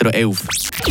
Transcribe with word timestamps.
Bistro 0.00 0.18
11. 0.18 0.42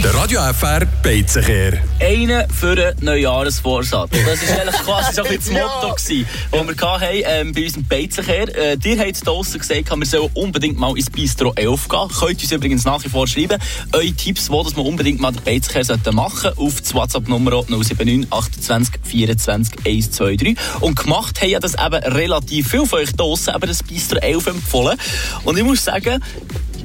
Der 0.03 0.14
Radio 0.14 0.42
FR 0.53 0.85
Beizenkehr. 1.01 1.81
Einen 2.00 2.48
für 2.52 2.73
einen 2.73 2.94
Neujahresvorsatz. 3.04 4.12
Das 4.12 4.47
war 4.47 4.59
eigentlich 4.59 4.75
quasi 4.85 5.13
so 5.13 5.24
ein 5.24 5.35
bisschen 5.35 5.55
das 5.55 5.63
Motto, 5.63 5.93
das 5.96 6.09
wir 6.09 6.89
hatten, 6.92 7.24
ähm, 7.25 7.53
bei 7.53 7.64
unserem 7.64 7.85
Beizenkehr. 7.87 8.55
Äh, 8.55 8.77
ihr 8.84 9.00
habt 9.00 9.25
draussen 9.25 9.59
gesagt, 9.59 9.89
wir 9.89 10.05
sollen 10.05 10.30
unbedingt 10.36 10.77
mal 10.77 10.95
ins 10.95 11.09
Bistro 11.09 11.54
11 11.55 11.89
gehen. 11.89 12.07
Könnt 12.20 12.41
uns 12.43 12.52
übrigens 12.52 12.86
nach 12.86 13.04
wie 13.04 13.09
vor 13.09 13.25
schreiben. 13.27 13.59
Eure 13.93 14.11
Tipps, 14.11 14.48
wo 14.52 14.61
dass 14.61 14.77
wir 14.77 14.86
unbedingt 14.86 15.20
mal 15.20 15.32
den 15.32 15.44
Beizenkehr 15.44 16.14
machen 16.14 16.41
sollten, 16.41 16.60
auf 16.60 16.80
das 16.80 16.94
WhatsApp-Nummer 16.94 17.64
079 17.68 18.32
28 18.32 18.94
24 19.02 19.86
123. 19.86 20.55
Und 20.82 20.96
gemacht 20.96 21.41
haben 21.41 21.50
ja 21.50 21.60
das 21.60 21.73
eben 21.73 22.04
relativ 22.14 22.70
viel 22.70 22.86
von 22.86 23.00
euch 23.00 23.14
draussen, 23.14 23.55
eben 23.55 23.68
das 23.68 23.82
Bistro 23.82 24.20
11 24.20 24.46
empfohlen. 24.46 25.00
Und 25.46 25.57
ich 25.57 25.64
muss 25.64 25.84
sagen, 25.84 26.23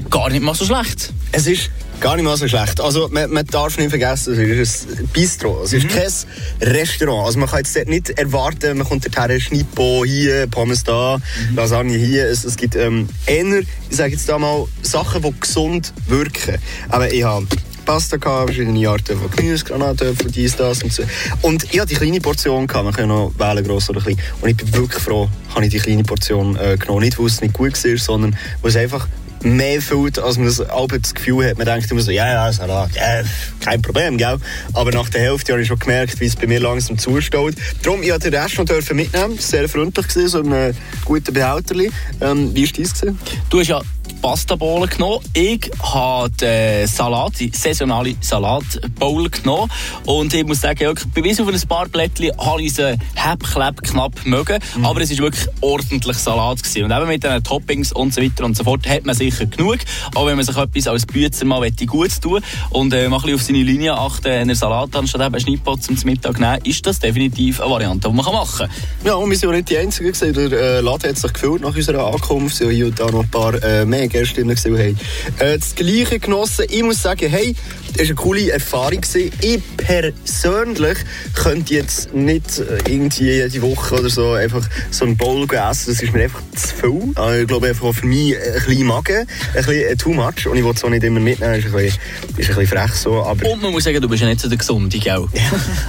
gar 0.09 0.31
nicht 0.31 0.43
mal 0.43 0.55
so 0.55 0.65
schlecht. 0.65 1.13
Es 1.33 1.47
ist 1.47 1.71
gar 2.01 2.17
nicht 2.17 2.25
mal 2.25 2.37
so 2.37 2.49
schlecht. 2.49 2.81
Also 2.81 3.09
man, 3.11 3.31
man 3.31 3.47
darf 3.47 3.79
nicht 3.79 3.91
vergessen, 3.91 4.35
es 4.35 4.87
ist 4.87 5.01
ein 5.01 5.09
Bistro, 5.09 5.63
es 5.65 5.73
ist 5.73 5.85
mhm. 5.85 5.89
kein 5.89 6.69
Restaurant. 6.69 7.27
Also 7.27 7.39
man 7.39 7.49
kann 7.49 7.61
jetzt 7.61 7.89
nicht 7.89 8.11
erwarten, 8.11 8.79
man 8.79 8.87
kommt 8.87 9.05
dorthin, 9.05 9.41
Schnippo 9.41 10.05
hier, 10.05 10.47
Pommes 10.47 10.85
da, 10.85 11.19
mhm. 11.51 11.57
Lasagne 11.57 11.97
hier. 11.97 12.27
Es, 12.27 12.45
es 12.45 12.57
gibt 12.57 12.77
ähm, 12.77 13.09
eher, 13.27 13.61
ich 13.91 13.97
sage 13.97 14.13
jetzt 14.13 14.29
da 14.29 14.39
mal, 14.39 14.67
Sachen, 14.83 15.23
die 15.23 15.41
gesund 15.41 15.93
wirken. 16.07 16.59
Aber 16.89 17.13
ich 17.13 17.25
habe 17.25 17.47
Pasta 17.85 18.17
gehabt, 18.17 18.47
verschiedene 18.47 18.89
Arten 18.89 19.19
von 19.19 19.31
Gemüse, 19.31 19.65
Granatöpfel, 19.65 20.31
dies, 20.31 20.57
das 20.57 20.83
und 20.83 20.93
so. 20.93 21.03
Und 21.43 21.65
ich 21.73 21.79
hatte 21.79 21.91
die 21.91 21.97
kleine 21.97 22.21
Portion 22.21 22.67
gehabt, 22.67 22.85
man 22.85 22.95
kann 22.95 23.09
noch 23.09 23.33
wählen, 23.39 23.65
gross 23.65 23.91
oder 23.91 24.01
klein. 24.01 24.19
Und 24.41 24.49
ich 24.49 24.57
bin 24.57 24.75
wirklich 24.75 25.03
froh, 25.03 25.29
habe 25.55 25.67
ich 25.67 25.71
die 25.71 25.79
kleine 25.79 26.03
Portion 26.03 26.57
äh, 26.57 26.77
genommen. 26.79 27.01
Nicht, 27.01 27.19
weil 27.19 27.27
es 27.27 27.41
nicht 27.41 27.55
gut 27.55 27.73
war, 27.73 27.99
sondern 27.99 28.37
weil 28.63 28.71
es 28.71 28.77
einfach 28.77 29.07
mehr 29.45 29.81
fühlt, 29.81 30.19
als 30.19 30.37
man 30.37 30.47
das, 30.47 30.57
das 30.59 31.15
Gefühl 31.15 31.49
hat. 31.49 31.59
Man 31.59 31.67
denkt 31.67 31.91
immer 31.91 32.01
so, 32.01 32.11
ja, 32.11 32.27
ja, 32.27 32.53
Salat, 32.53 32.91
ja, 32.95 33.23
kein 33.61 33.83
Problem, 33.83 34.17
gell? 34.19 34.39
Aber 34.73 34.91
nach 34.91 35.09
der 35.09 35.21
Hälfte 35.21 35.53
habe 35.53 35.63
ich 35.63 35.69
schon 35.69 35.79
gemerkt, 35.79 36.21
wie 36.21 36.27
es 36.27 36.37
bei 36.37 36.47
mir 36.47 36.61
langsam 36.61 36.99
zusteht. 36.99 37.57
Darum, 37.83 38.03
ich 38.03 38.09
durfte 38.09 38.31
den 38.31 38.41
Rest 38.41 38.59
noch 38.59 38.93
mitnehmen. 38.93 39.39
Sehr 39.39 39.69
freundlich 39.69 40.09
gewesen, 40.09 40.29
so 40.29 40.41
ein 40.41 40.77
guter 41.05 41.33
Behälter. 41.33 41.75
Ähm, 42.21 42.55
wie 42.55 42.67
war 42.67 42.85
dein? 43.01 43.19
Du 43.51 43.61
hast 43.61 43.69
ja 43.69 43.81
Pasta-Bowl 44.25 44.87
genommen. 44.87 45.19
Ich 45.35 45.71
habe 45.83 46.31
den 46.31 46.87
Salat, 46.87 47.39
die 47.39 47.51
saisonale 47.55 48.15
Salat-Bowl 48.23 49.29
genommen. 49.29 49.71
Und 50.07 50.33
ich 50.33 50.47
muss 50.47 50.63
sagen, 50.63 50.81
wirklich, 50.81 51.13
bis 51.13 51.39
auf 51.43 51.49
ein 51.49 51.69
paar 51.69 51.89
Blättchen 51.89 52.31
habe 52.39 52.63
ich 52.63 52.73
sie 52.73 52.97
klepp, 53.15 53.83
knapp 53.83 54.25
mögen. 54.25 54.61
Mhm. 54.79 54.87
Aber 54.87 55.03
es 55.03 55.11
war 55.11 55.25
wirklich 55.25 55.47
ordentlich 55.61 56.17
Salat. 56.17 56.63
Gewesen. 56.63 56.85
Und 56.85 56.91
eben 56.91 57.07
mit 57.07 57.23
den 57.23 57.45
Toppings 57.45 57.93
und 57.93 58.15
so 58.15 58.23
weiter 58.23 58.47
und 58.47 58.57
so 58.57 58.65
fort 58.65 58.89
hat 58.89 59.05
man 59.05 59.15
sicher 59.15 59.45
genug. 59.45 59.81
Auch 60.15 60.25
wenn 60.25 60.37
man 60.37 60.45
sich 60.47 60.57
etwas 60.57 60.87
als 60.87 61.05
Bützer 61.05 61.45
mal 61.45 61.71
gut 61.87 62.23
tun 62.23 62.41
und 62.71 62.95
äh, 62.95 63.11
mal 63.11 63.21
ein 63.23 63.35
auf 63.35 63.43
seine 63.43 63.63
Linie 63.63 63.93
achten, 63.93 64.25
wenn 64.25 64.49
er 64.49 64.55
Salat 64.55 64.97
anstatt 64.97 65.21
eben 65.21 65.39
Schnittpot 65.39 65.83
zum 65.83 65.99
Mittag 66.05 66.41
nehmen, 66.41 66.65
ist 66.65 66.87
das 66.87 66.99
definitiv 66.99 67.61
eine 67.61 67.71
Variante, 67.71 68.09
die 68.09 68.15
man 68.15 68.25
machen 68.25 68.69
kann. 68.69 68.71
Ja, 69.05 69.17
und 69.17 69.29
wir 69.29 69.37
sind 69.37 69.51
auch 69.51 69.53
nicht 69.53 69.69
die 69.69 69.77
Einzigen. 69.77 70.15
Der 70.35 70.53
äh, 70.53 70.81
Laden 70.81 71.11
hat 71.11 71.19
sich 71.19 71.31
gefüllt 71.31 71.61
nach 71.61 71.77
unserer 71.77 72.07
Ankunft. 72.07 72.57
Hier 72.57 72.87
und 72.87 72.99
da 72.99 73.11
noch 73.11 73.23
ein 73.23 73.31
paar 73.31 73.63
äh, 73.63 73.85
mehr 73.85 74.14
Gäste 74.15 74.45
gesehen 74.45 74.79
haben. 74.79 74.99
Äh, 75.41 75.59
das 75.59 75.75
Gleiche 75.75 76.21
genossen. 76.21 76.67
Ich 76.71 76.83
muss 76.85 77.03
sagen, 77.03 77.29
hey, 77.29 77.55
das 77.89 77.99
war 77.99 78.05
eine 78.05 78.15
coole 78.15 78.51
Erfahrung. 78.51 79.01
Gewesen. 79.01 79.33
Ich 79.41 79.61
persönlich 79.77 80.99
könnte 81.35 81.75
jetzt 81.75 82.15
nicht 82.15 82.59
äh, 82.59 82.79
irgendwie 82.89 83.25
jede 83.25 83.63
Woche 83.63 83.97
oder 83.97 84.09
so 84.09 84.33
einfach 84.33 84.65
so 84.91 85.05
einen 85.05 85.17
Bowl 85.17 85.45
essen. 85.45 85.93
Das 85.93 86.03
ist 86.03 86.13
mir 86.13 86.25
einfach 86.25 86.43
zu 86.55 86.69
viel. 86.75 87.13
Also, 87.17 87.41
ich 87.41 87.49
glaube, 87.49 87.69
einfach 87.69 87.93
für 87.93 88.07
mich 88.07 88.37
ein 88.37 88.53
bisschen 88.67 88.87
Magen, 88.87 89.17
ein 89.17 89.27
bisschen 89.55 89.73
äh, 89.75 89.97
too 89.97 90.13
much. 90.13 90.47
Und 90.47 90.57
ich 90.57 90.65
will 90.65 90.73
es 90.75 90.85
auch 90.85 90.91
nicht 90.91 91.03
immer 91.03 91.21
mitnehmen. 91.21 91.55
Das 91.55 91.65
ist 91.65 91.67
ein 91.67 91.73
bisschen, 91.73 92.01
ist 92.37 92.51
ein 92.51 92.57
bisschen 92.57 92.67
frech 92.67 92.93
so. 92.93 93.23
Aber 93.25 93.51
Und 93.51 93.63
man 93.63 93.73
muss 93.73 93.83
sagen, 93.83 94.01
du 94.01 94.09
bist 94.09 94.23
ja 94.23 94.29
nicht 94.29 94.41
so 94.41 94.49
der 94.49 94.59
Gesunde, 94.59 94.99
gell? 94.99 95.27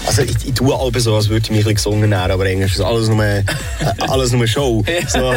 also 0.08 0.24
ich, 0.24 0.48
ich 0.48 0.54
tue 0.54 0.74
aber 0.76 1.00
so, 1.00 1.16
als 1.16 1.30
würde 1.30 1.44
ich 1.44 1.52
mich 1.52 1.60
ein 1.60 1.76
bisschen 1.76 1.76
gesungen 1.76 2.12
ernähren, 2.12 2.32
aber 2.32 2.46
eigentlich 2.46 2.74
ist 2.74 2.82
alles 2.82 3.08
nur, 3.08 3.24
äh, 3.24 3.44
alles 4.00 4.32
nur 4.32 4.48
Show. 4.48 4.84
So, 5.08 5.34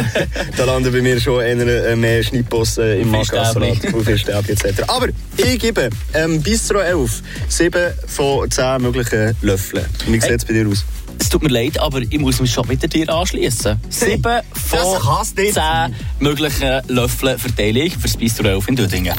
da 0.57 0.63
landen 0.65 0.91
bei 0.91 1.01
mir 1.01 1.19
schon 1.19 1.41
eher, 1.43 1.95
mehr 1.95 2.23
Schnittboss 2.23 2.78
äh, 2.79 3.01
im 3.01 3.11
Magassalat, 3.11 3.77
Fischstäbchen 4.03 4.57
etc. 4.57 4.83
Aber 4.87 5.07
ich 5.37 5.59
gebe 5.59 5.89
ähm, 6.13 6.41
Bistro 6.41 6.79
11 6.79 7.21
7 7.47 7.93
von 8.07 8.49
10 8.49 8.81
möglichen 8.81 9.35
Löffeln. 9.41 9.85
Wie 10.07 10.19
sieht 10.19 10.31
es 10.31 10.45
bei 10.45 10.53
dir 10.53 10.67
aus? 10.67 10.85
Es 11.19 11.27
tut 11.27 11.43
mir 11.43 11.49
leid, 11.49 11.77
aber 11.79 12.01
ich 12.01 12.19
muss 12.19 12.39
mich 12.39 12.51
schon 12.51 12.67
wieder 12.69 12.87
dir 12.87 13.09
anschließen. 13.09 13.79
Sieben 13.89 14.41
von 14.69 15.25
zehn 15.35 15.95
möglichen 16.19 16.81
Löffeln 16.87 17.37
verteile 17.37 17.81
ich 17.81 17.93
für 17.95 18.03
das 18.03 18.17
Bistro 18.17 18.47
11 18.47 18.67
in 18.69 18.75
Dödingen. 18.77 19.15